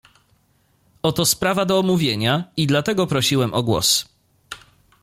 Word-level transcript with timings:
"Oto 1.03 1.25
sprawa 1.25 1.65
do 1.65 1.79
omówienia 1.79 2.43
i 2.57 2.67
dlatego 2.67 3.07
prosiłem 3.07 3.53
o 3.53 3.63
głos." 3.63 4.09